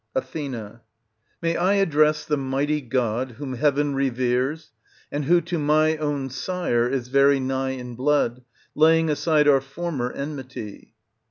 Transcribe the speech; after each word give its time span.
Ath. 0.15 0.33
May 0.33 1.55
I 1.57 1.75
address 1.75 2.25
the 2.25 2.35
mighty 2.35 2.81
god 2.81 3.33
whom 3.33 3.53
Heaven 3.53 3.93
reveres 3.93 4.71
and 5.11 5.25
who 5.25 5.41
to 5.41 5.59
my 5.59 5.95
own 5.97 6.31
sire 6.31 6.87
is 6.89 7.09
very 7.09 7.39
nigh 7.39 7.73
in 7.77 7.93
blood, 7.93 8.43
laying 8.73 9.11
aside 9.11 9.47
our 9.47 9.61
former 9.61 10.11
enmity 10.11 10.95